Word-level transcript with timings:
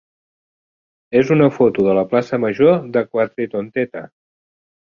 és 1.19 1.29
una 1.35 1.49
foto 1.59 1.85
de 1.89 1.95
la 1.99 2.05
plaça 2.15 2.41
major 2.47 2.81
de 2.97 3.07
Quatretondeta. 3.13 4.07